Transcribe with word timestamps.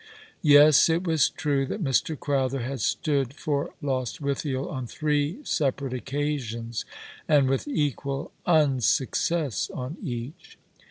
Yes, 0.41 0.89
it 0.89 1.03
was 1.05 1.29
true 1.29 1.63
that 1.67 1.83
Mr. 1.83 2.19
Crowther 2.19 2.61
had 2.63 2.81
stood 2.81 3.35
for 3.35 3.75
Lost 3.83 4.19
withiel 4.19 4.67
on 4.67 4.87
three 4.87 5.37
separate 5.43 5.93
occasions, 5.93 6.85
and 7.27 7.47
with 7.47 7.67
equal 7.67 8.31
unsuccess 8.47 9.69
on 9.71 9.97
each. 10.03 10.57